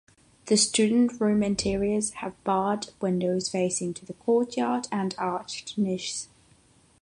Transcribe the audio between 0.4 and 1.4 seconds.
The student